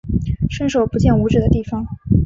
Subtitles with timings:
[0.49, 1.85] 伸手不见五指的地方